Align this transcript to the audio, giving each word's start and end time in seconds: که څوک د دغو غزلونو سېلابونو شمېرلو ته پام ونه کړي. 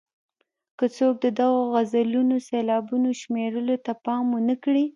که 0.77 0.85
څوک 0.97 1.15
د 1.23 1.27
دغو 1.39 1.61
غزلونو 1.73 2.35
سېلابونو 2.47 3.09
شمېرلو 3.21 3.75
ته 3.85 3.91
پام 4.05 4.25
ونه 4.35 4.55
کړي. 4.63 4.85